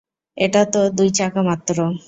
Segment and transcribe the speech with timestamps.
[0.37, 1.77] এটা তো দুই-চাকা মাত্র।